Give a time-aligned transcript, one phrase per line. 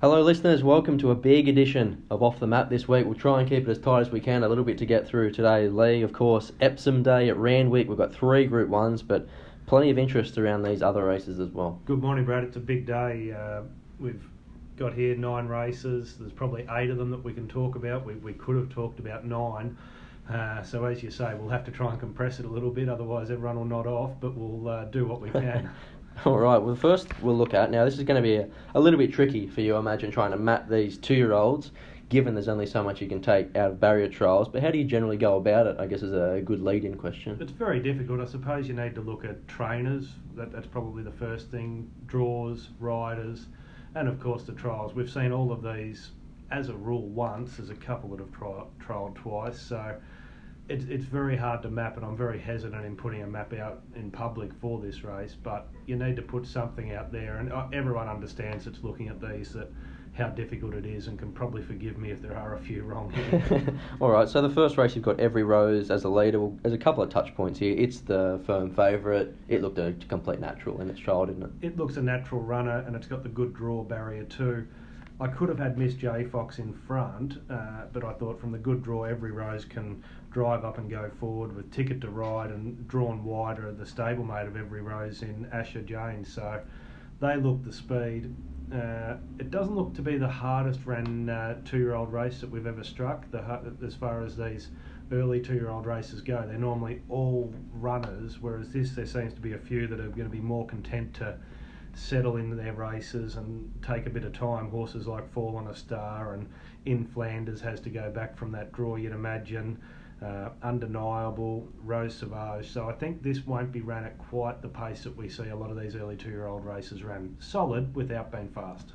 [0.00, 0.64] Hello, listeners.
[0.64, 3.04] Welcome to a big edition of Off the Map this week.
[3.04, 5.06] We'll try and keep it as tight as we can, a little bit to get
[5.06, 5.68] through today.
[5.68, 7.86] Leigh, of course, Epsom Day at Randwick.
[7.86, 9.28] We've got three Group 1s, but
[9.66, 11.82] plenty of interest around these other races as well.
[11.84, 12.44] Good morning, Brad.
[12.44, 13.32] It's a big day.
[13.32, 13.60] Uh,
[13.98, 14.24] we've
[14.78, 16.16] got here nine races.
[16.18, 18.06] There's probably eight of them that we can talk about.
[18.06, 19.76] We, we could have talked about nine.
[20.30, 22.88] Uh, so as you say, we'll have to try and compress it a little bit,
[22.88, 24.12] otherwise everyone will nod off.
[24.18, 25.68] But we'll uh, do what we can.
[26.26, 26.58] All right.
[26.58, 27.86] Well, first we'll look at now.
[27.86, 29.76] This is going to be a, a little bit tricky for you.
[29.76, 31.70] I imagine trying to map these two-year-olds,
[32.10, 34.46] given there's only so much you can take out of barrier trials.
[34.46, 35.76] But how do you generally go about it?
[35.78, 37.38] I guess is a good lead-in question.
[37.40, 38.20] It's very difficult.
[38.20, 40.08] I suppose you need to look at trainers.
[40.34, 41.90] That, that's probably the first thing.
[42.04, 43.46] Draws, riders,
[43.94, 44.94] and of course the trials.
[44.94, 46.10] We've seen all of these
[46.50, 47.56] as a rule once.
[47.56, 49.58] There's a couple that have tri- trialled twice.
[49.58, 49.96] So
[50.70, 53.82] it's, it's very hard to map, and I'm very hesitant in putting a map out
[53.96, 55.36] in public for this race.
[55.42, 59.20] But you need to put something out there, and uh, everyone understands it's looking at
[59.20, 59.68] these that
[60.12, 63.10] how difficult it is, and can probably forgive me if there are a few wrong
[63.10, 63.64] here.
[64.00, 64.28] All right.
[64.28, 66.40] So the first race you've got Every Rose as a leader.
[66.40, 67.74] Well, there's a couple of touch points here.
[67.76, 69.28] It's the firm favourite.
[69.48, 71.50] It looked a complete natural in its trial, didn't it?
[71.62, 74.66] It looks a natural runner, and it's got the good draw barrier too.
[75.20, 78.58] I could have had Miss J Fox in front, uh, but I thought from the
[78.58, 82.86] good draw, every rose can drive up and go forward with ticket to ride and
[82.86, 86.24] drawn wider the stablemate of every rose in Asher Jane.
[86.24, 86.60] So
[87.20, 88.34] they look the speed.
[88.72, 92.84] Uh, it doesn't look to be the hardest ran uh, two-year-old race that we've ever
[92.84, 93.28] struck.
[93.32, 94.68] The, as far as these
[95.10, 99.58] early two-year-old races go, they're normally all runners, whereas this there seems to be a
[99.58, 101.36] few that are going to be more content to
[101.94, 104.70] settle into their races and take a bit of time.
[104.70, 106.48] Horses like Fall on a Star and
[106.86, 109.78] In Flanders has to go back from that draw, you'd imagine.
[110.22, 112.70] Uh, undeniable, Rose Sauvage.
[112.70, 115.56] So I think this won't be ran at quite the pace that we see a
[115.56, 117.36] lot of these early two year old races ran.
[117.40, 118.92] Solid without being fast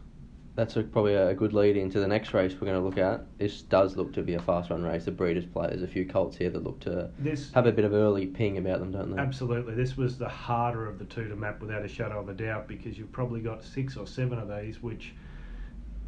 [0.56, 3.26] that's a, probably a good lead into the next race we're going to look at.
[3.38, 5.04] This does look to be a fast run race.
[5.06, 5.72] The Breeders' Plate.
[5.72, 8.58] There's a few colts here that look to this, have a bit of early ping
[8.58, 9.22] about them, don't they?
[9.22, 9.76] Absolutely.
[9.76, 12.68] This was the harder of the two to map without a shadow of a doubt
[12.68, 15.14] because you've probably got six or seven of these which,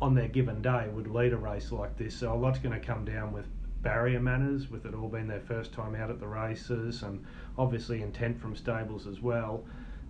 [0.01, 2.15] on their given day, would lead a race like this.
[2.15, 3.47] So a lot's going to come down with
[3.87, 7.23] barrier manners, with it all being their first time out at the races, and
[7.57, 9.63] obviously intent from stables as well.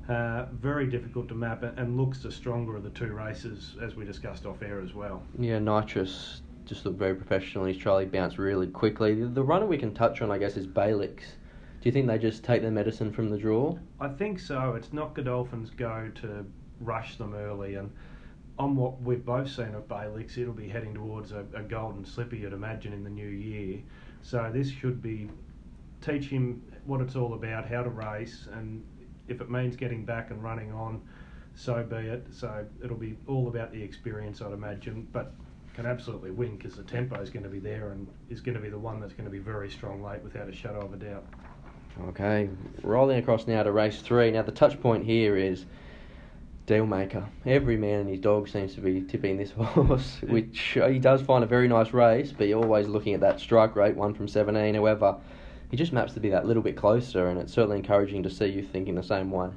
[0.10, 4.04] Uh, very difficult to map and looks the stronger of the two races, as we
[4.04, 5.22] discussed off air as well.
[5.38, 7.66] Yeah, Nitrous just looked very professional.
[7.66, 9.14] His Charlie bounced really quickly.
[9.24, 11.18] The runner we can touch on, I guess, is Bailix.
[11.80, 13.78] Do you think they just take their medicine from the draw?
[14.00, 14.74] I think so.
[14.74, 16.44] It's not Godolphin's go to
[16.80, 17.92] rush them early, and
[18.60, 22.36] on what we've both seen of Bailix, it'll be heading towards a, a golden slipper,
[22.36, 23.80] you'd imagine, in the new year.
[24.22, 25.30] So this should be
[26.02, 28.84] teach him what it's all about, how to race, and
[29.28, 31.02] if it means getting back and running on,
[31.56, 32.28] so be it.
[32.32, 35.34] So it'll be all about the experience, I'd imagine, but
[35.78, 38.62] can absolutely win because the tempo is going to be there and is going to
[38.62, 40.98] be the one that's going to be very strong late without a shadow of a
[40.98, 41.24] doubt.
[42.10, 42.50] Okay,
[42.82, 44.32] rolling across now to race three.
[44.32, 45.66] Now the touch point here is
[46.68, 47.26] Dealmaker.
[47.46, 51.44] Every man and his dog seems to be tipping this horse, which he does find
[51.44, 54.76] a very nice race, but you're always looking at that strike rate, one from 17.
[54.76, 55.16] However,
[55.72, 58.48] he just maps to be that little bit closer, and it's certainly encouraging to see
[58.48, 59.50] you thinking the same way.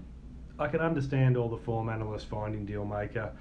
[0.58, 3.32] I can understand all the form analysts finding Dealmaker.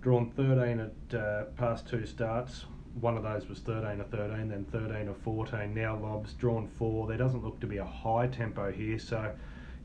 [0.00, 2.66] Drawn 13 at uh, past two starts.
[3.00, 5.74] One of those was 13 or 13, then 13 or 14.
[5.74, 7.08] Now Lobs drawn four.
[7.08, 9.32] There doesn't look to be a high tempo here, so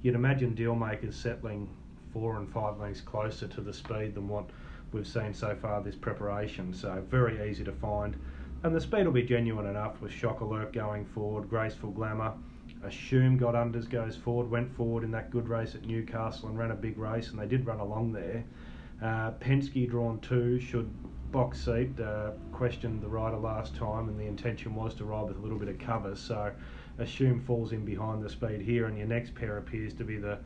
[0.04, 1.70] you'd imagine Dealmaker's settling
[2.14, 4.46] four and five lengths closer to the speed than what
[4.94, 6.74] we've seen so far this preparation.
[6.74, 8.16] So very easy to find.
[8.64, 12.34] And the speed will be genuine enough with Shock Alert going forward, Graceful Glamour.
[12.84, 16.72] Assume got unders goes forward, went forward in that good race at Newcastle and ran
[16.72, 18.44] a big race, and they did run along there.
[19.02, 20.90] Uh, Penske drawn two should
[21.32, 22.00] box seat.
[22.00, 25.58] Uh, questioned the rider last time, and the intention was to ride with a little
[25.58, 26.16] bit of cover.
[26.16, 26.54] So,
[27.00, 30.38] assume falls in behind the speed here, and your next pair appears to be the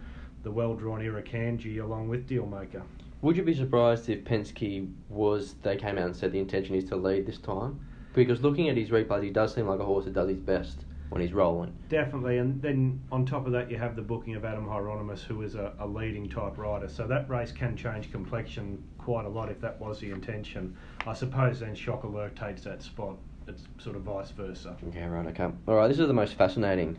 [0.47, 2.81] the well drawn Irukandji along with Dealmaker.
[3.21, 6.85] Would you be surprised if Penske was they came out and said the intention is
[6.85, 7.81] to lead this time?
[8.17, 10.85] because looking at his replays, he does seem like a horse that does his best
[11.09, 11.71] when he's rolling.
[11.87, 15.43] Definitely, and then on top of that, you have the booking of Adam Hyeronimus, who
[15.43, 16.89] is a, a, leading type rider.
[16.89, 20.75] So that race can change complexion quite a lot if that was the intention.
[21.05, 23.17] I suppose then Shock Alert takes that spot.
[23.47, 24.75] It's sort of vice versa.
[24.95, 25.27] Yeah, right.
[25.27, 25.49] Okay.
[25.67, 25.87] All right.
[25.87, 26.97] This is the most fascinating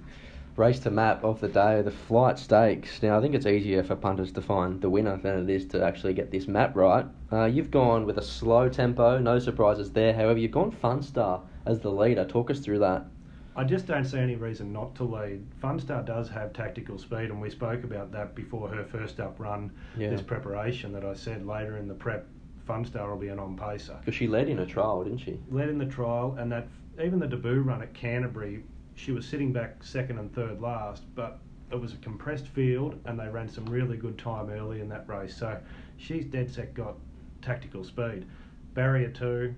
[0.59, 3.03] race to map of the day, the flight stakes.
[3.03, 5.85] Now, I think it's easier for punters to find the winner than it is to
[5.85, 7.07] actually get this map right.
[7.33, 10.13] Uh, you've gone with a slow tempo, no surprises there.
[10.13, 12.25] However, you've gone Funstar as the leader.
[12.25, 13.07] Talk us through that.
[13.55, 15.45] I just don't see any reason not to lead.
[15.63, 19.71] Funstar does have tactical speed, and we spoke about that before her first up run,
[19.97, 20.11] yeah.
[20.11, 22.27] this preparation that I said later in the prep.
[22.69, 23.97] Funstar will be an on pacer.
[24.01, 25.39] Because she led in a trial, didn't she?
[25.51, 26.69] Led in the trial, and that
[27.03, 28.63] even the debut run at Canterbury,
[28.99, 31.39] she was sitting back second and third last, but
[31.71, 35.09] it was a compressed field, and they ran some really good time early in that
[35.09, 35.37] race.
[35.37, 35.59] So
[35.97, 36.97] she's dead set got
[37.41, 38.27] tactical speed.
[38.75, 39.55] Barrier two,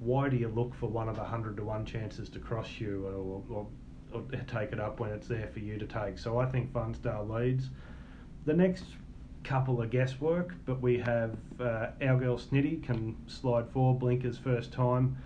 [0.00, 3.06] why do you look for one of the hundred to one chances to cross you
[3.06, 3.66] or, or,
[4.12, 6.18] or, take it up when it's there for you to take?
[6.18, 7.70] So I think Funstar leads.
[8.44, 8.84] The next
[9.44, 14.72] couple of guesswork, but we have uh, our girl Snitty can slide four blinkers first
[14.72, 15.16] time.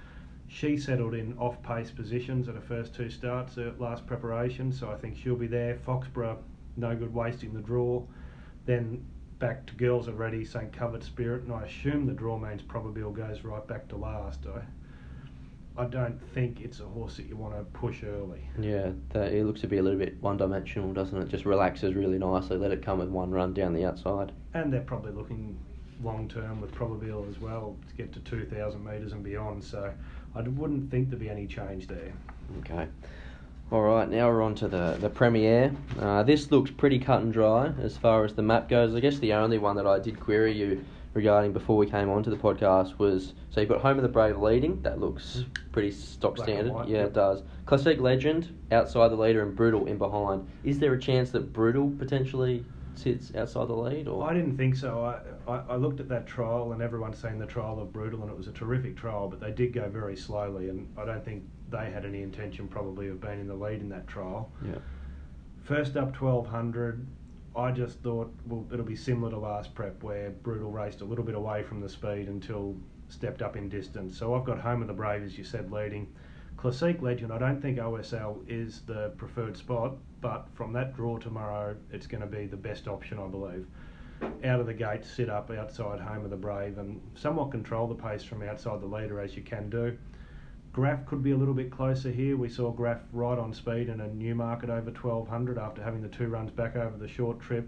[0.53, 4.91] She settled in off pace positions at her first two starts at last preparation, so
[4.91, 5.77] I think she'll be there.
[5.77, 6.37] Foxborough,
[6.77, 8.03] no good wasting the draw.
[8.67, 9.03] Then
[9.39, 10.71] back to girls are ready, St.
[10.71, 14.41] Covered Spirit, and I assume the draw means probably goes right back to last.
[14.47, 18.47] I, I don't think it's a horse that you want to push early.
[18.61, 21.29] Yeah, that, it looks to be a little bit one dimensional, doesn't it?
[21.31, 24.33] Just relaxes really nicely, let it come with one run down the outside.
[24.53, 25.59] And they're probably looking
[26.03, 29.93] long term with Probabil as well to get to 2,000 metres and beyond, so
[30.35, 32.13] I wouldn't think there'd be any change there.
[32.61, 32.89] Okay.
[33.71, 35.75] All right, now we're on to the, the Premier.
[35.99, 38.95] Uh, this looks pretty cut and dry as far as the map goes.
[38.95, 40.85] I guess the only one that I did query you
[41.15, 44.09] regarding before we came on to the podcast was so you've got Home of the
[44.09, 44.81] Brave leading.
[44.83, 46.73] That looks pretty stock Black standard.
[46.73, 47.07] white, yeah, yep.
[47.09, 47.43] it does.
[47.67, 50.47] Classique Legend outside the leader and Brutal in behind.
[50.65, 54.09] Is there a chance that Brutal potentially sits outside the lead?
[54.09, 55.05] Or I didn't think so.
[55.05, 58.31] I, I, I looked at that trial, and everyone's seen the trial of Brutal, and
[58.31, 61.43] it was a terrific trial, but they did go very slowly, and I don't think
[61.71, 64.51] they had any intention probably of being in the lead in that trial.
[64.65, 64.79] Yeah.
[65.63, 67.07] First up 1200,
[67.55, 71.25] I just thought well it'll be similar to last prep where Brutal raced a little
[71.25, 72.77] bit away from the speed until
[73.09, 74.19] stepped up in distance.
[74.19, 76.13] So I've got Home of the Brave as you said leading.
[76.63, 81.75] Classique Legend, I don't think OSL is the preferred spot, but from that draw tomorrow,
[81.91, 83.67] it's going to be the best option, I believe.
[84.45, 87.97] Out of the gate, sit up outside Home of the Brave and somewhat control the
[87.97, 89.99] pace from outside the leader as you can do.
[90.73, 92.37] Graff could be a little bit closer here.
[92.37, 96.09] We saw Graff right on speed in a new market over 1200 after having the
[96.09, 97.67] two runs back over the short trip.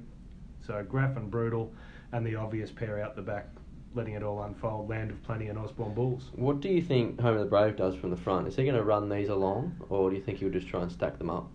[0.64, 1.72] So Graff and Brutal,
[2.12, 3.48] and the obvious pair out the back,
[3.94, 4.88] letting it all unfold.
[4.88, 6.30] Land of Plenty and Osborne Bulls.
[6.34, 8.48] What do you think Home of the Brave does from the front?
[8.48, 10.90] Is he going to run these along, or do you think he'll just try and
[10.90, 11.50] stack them up?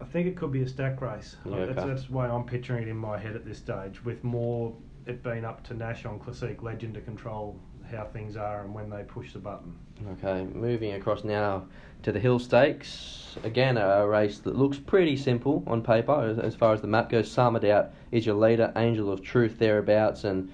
[0.00, 1.36] I think it could be a stack race.
[1.44, 1.88] Yeah, that's, okay.
[1.88, 4.74] that's the way I'm picturing it in my head at this stage, with more
[5.06, 7.58] it being up to Nash on Classique Legend to control
[7.90, 9.74] how things are and when they push the button.
[10.12, 11.64] Okay, moving across now
[12.02, 13.36] to the Hill Stakes.
[13.44, 17.10] Again, a race that looks pretty simple on paper as, as far as the map
[17.10, 17.36] goes.
[17.38, 20.50] Out is your leader, Angel of Truth thereabouts, and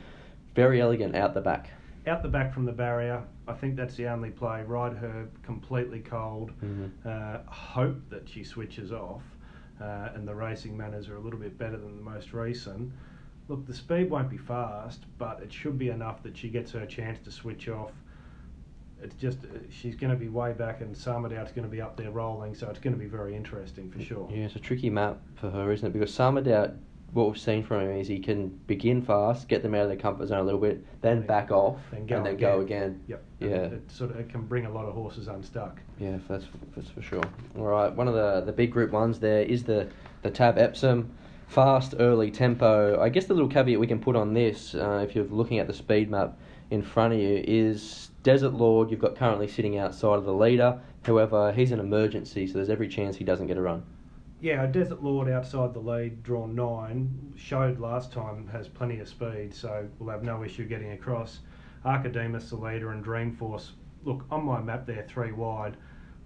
[0.55, 1.70] Verry Elleegant out the back.
[2.06, 4.62] Out the back from the barrier, I think that's the only play.
[4.62, 6.52] Ride her completely cold.
[6.62, 6.91] Mhm.
[7.05, 9.23] Uh, hope that she switches off,
[9.81, 12.91] uh, and the racing manners are a little bit better than the most recent.
[13.49, 16.87] Look, the speed won't be fast, but it should be enough that she gets her
[16.87, 17.93] chance to switch off.
[19.03, 21.96] It's just uh, she's going to be way back, and Samadoubt's going to be up
[21.96, 24.29] there rolling, so it's going to be very interesting for sure.
[24.31, 25.93] Yeah, it's a tricky map for her, isn't it?
[25.93, 26.44] Because Summered
[27.12, 29.97] what we've seen from him is he can begin fast, get them out of their
[29.97, 33.01] comfort zone a little bit, then back off, then go and then go again.
[33.09, 33.25] Yep.
[33.41, 33.49] Yeah.
[33.49, 35.81] It, it sort of it can bring a lot of horses unstuck.
[35.99, 36.45] Yeah, that's
[36.77, 37.25] that's for sure.
[37.57, 39.89] All right, one of the the big group ones there is the
[40.23, 41.11] the Tab Epsom,
[41.49, 43.01] fast early tempo.
[43.01, 45.67] I guess the little caveat we can put on this, uh, if you're looking at
[45.67, 46.39] the speed map
[46.71, 48.91] in front of you, is Desert Lord.
[48.91, 50.81] You've got currently sitting outside of the leader.
[51.03, 53.82] However, he's an emergency, so there's every chance he doesn't get a run.
[54.43, 59.53] Yeah, Desert Lord outside the lead, drawn nine, showed last time has plenty of speed,
[59.53, 61.41] so we'll have no issue getting across.
[61.85, 63.73] Archedemus, the leader, and Dreamforce.
[64.03, 65.77] Look, on my map, they're three wide.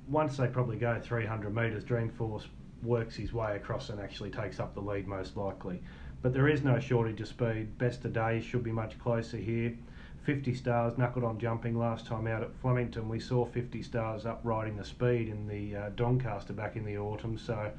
[0.06, 2.46] Once they probably go 300 metres, Dreamforce
[2.84, 5.82] works his way across and actually takes up the lead most likely.
[6.22, 7.76] But there is no shortage of speed.
[7.78, 9.76] Best today should be much closer here.
[10.24, 13.08] 50 stars knuckled on jumping last time out at Flemington.
[13.08, 16.96] We saw 50 stars up riding the speed in the uh, Doncaster back in the
[16.96, 17.70] autumn, so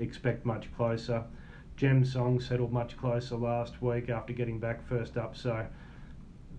[0.00, 1.22] expect much closer.
[1.76, 5.64] Gem Song settled much closer last week after getting back first up, so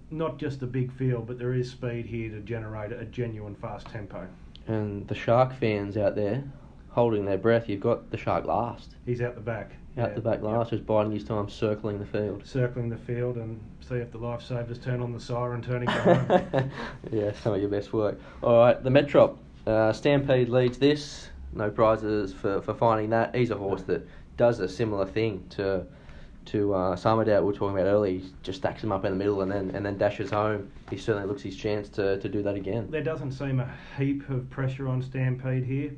[0.10, 3.88] not just a big field, but there is speed here to generate a genuine fast
[3.88, 4.28] tempo.
[4.68, 6.44] And the Shark fans out there
[6.90, 8.96] holding their breath, you've got the Shark last.
[9.06, 9.74] He's out the back.
[9.98, 12.46] Out Yeah, the back last, just biding his time circling the field.
[12.46, 16.72] Circling the field and see if the lifesavers turn on the siren, turning home.
[17.12, 18.20] yeah, some of your best work.
[18.42, 19.38] All right, the Metrop.
[19.68, 21.30] Uh, Stampede leads this.
[21.54, 23.36] No prizes for, for finding that.
[23.36, 25.86] He's a horse that does a similar thing to
[26.46, 28.20] to uh, we were talking about earlier.
[28.20, 30.72] He just stacks him up in the middle and then and then dashes home.
[30.90, 32.88] He certainly looks his chance to, to do that again.
[32.90, 35.92] There doesn't seem a heap of pressure on Stampede here.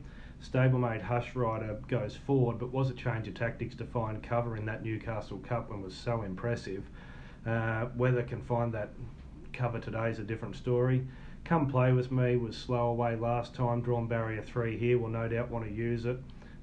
[0.45, 4.65] Stablemate Hush Writer goes forward, but was a change of tactics to find cover in
[4.65, 6.83] that Newcastle Cup and was so impressive.
[7.45, 8.89] Uh, whether can find that
[9.53, 11.05] cover today is a different story.
[11.45, 15.27] Come Play With Me was slow away last time, drawn barrier three here, will no
[15.27, 16.17] doubt want to use it.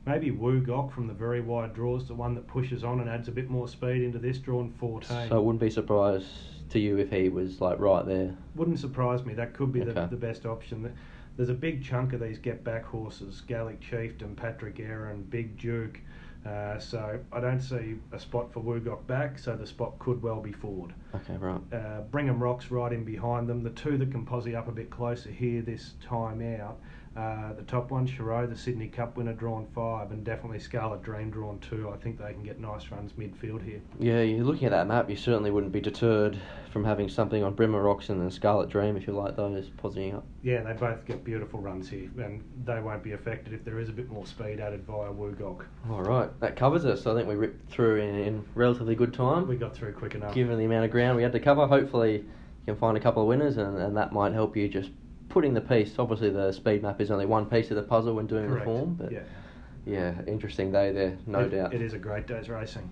[0.07, 3.33] Maybe Woogok from the very wide draws, the one that pushes on and adds a
[3.33, 5.29] bit more speed into this, drawn 14.
[5.29, 6.27] So it wouldn't be surprised
[6.71, 8.35] to you if he was like right there.
[8.57, 9.35] Wouldn't surprise me.
[9.35, 10.93] That could be the, the best option.
[11.37, 15.99] There's a big chunk of these get back horses Gallic Chieftain, Patrick Erin, Big Duke.
[16.47, 20.41] Uh, so I don't see a spot for Woogok back, so the spot could well
[20.41, 20.93] be forward.
[21.15, 21.61] Okay, right.
[21.73, 23.62] Uh, Brigham Rock's right in behind them.
[23.62, 26.81] The two that can posse up a bit closer here this time out.
[27.16, 31.31] Uh, the top one, Chiro, the Sydney Cup winner, drawn five, and definitely Scarlet Dream
[31.31, 31.90] drawn two.
[31.90, 33.83] I think they can get nice runs midfield here.
[33.99, 36.38] Yeah, you're looking at that map, you certainly wouldn't be deterred
[36.73, 40.25] from having something on Brimmer Roxon and Scarlet Dream if you like those posing up.
[40.42, 43.90] Yeah, they both get beautiful runs here, and they won't be affected if there is
[43.90, 45.66] a bit more speed added via Woogok.
[45.90, 47.07] All right, that covers us.
[47.07, 49.47] I think we ripped through in, in relatively good time.
[49.47, 50.35] We got through quick enough.
[50.35, 51.66] given the amount of ground we had to cover.
[51.66, 52.25] Hopefully, you
[52.64, 54.90] can find a couple of winners, and, and that might help you just
[55.33, 55.99] putting the piece.
[55.99, 58.61] Obviously, the speed map is only one piece of the puzzle when doing Correct.
[58.67, 59.21] the form, but yeah,
[59.87, 61.73] yeah, interesting day there, no It- doubt.
[61.75, 62.89] It is a great day's racing.